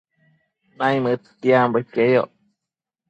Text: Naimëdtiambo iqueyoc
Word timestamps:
Naimëdtiambo 0.77 1.77
iqueyoc 1.83 2.31